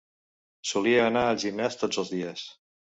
Solia 0.69 1.05
anar 1.11 1.27
al 1.27 1.39
gimnàs 1.47 1.81
tots 1.85 2.05
els 2.05 2.15
dies. 2.19 2.51